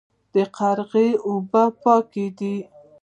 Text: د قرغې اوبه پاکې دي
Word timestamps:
د 0.33 0.35
قرغې 0.55 1.07
اوبه 1.27 1.63
پاکې 1.81 2.25
دي 2.37 2.55